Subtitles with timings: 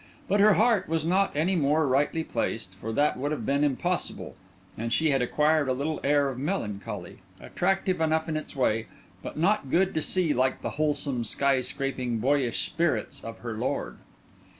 [0.27, 4.35] But her heart was not any more rightly placed, for that would have been impossible;
[4.75, 8.87] and she had acquired a little air of melancholy, attractive enough in its way,
[9.21, 13.99] but not good to see like the wholesome, sky scraping, boyish spirits of her lord.